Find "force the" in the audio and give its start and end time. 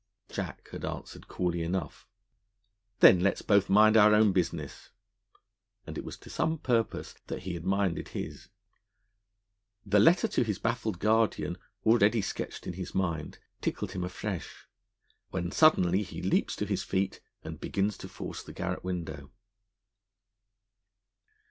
18.09-18.53